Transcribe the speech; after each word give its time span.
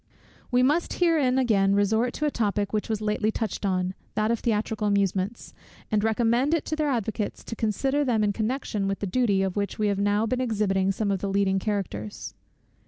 We 0.49 0.63
must 0.63 0.93
here 0.93 1.19
again 1.19 1.75
resort 1.75 2.11
to 2.13 2.25
a 2.25 2.31
topic 2.31 2.73
which 2.73 2.89
was 2.89 3.01
lately 3.01 3.29
touched 3.31 3.67
on, 3.67 3.93
that 4.15 4.31
of 4.31 4.39
theatrical 4.39 4.87
amusements; 4.87 5.53
and 5.91 6.03
recommend 6.03 6.55
it 6.55 6.65
to 6.65 6.75
their 6.75 6.89
advocates 6.89 7.43
to 7.43 7.55
consider 7.55 8.03
them 8.03 8.23
in 8.23 8.33
connection 8.33 8.87
with 8.87 8.97
the 8.97 9.05
duty, 9.05 9.43
of 9.43 9.55
which 9.55 9.77
we 9.77 9.89
have 9.89 9.99
now 9.99 10.25
been 10.25 10.41
exhibiting 10.41 10.91
some 10.91 11.11
of 11.11 11.19
the 11.19 11.29
leading 11.29 11.59
characters. 11.59 12.33